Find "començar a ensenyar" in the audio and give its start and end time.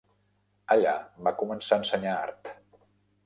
1.41-2.17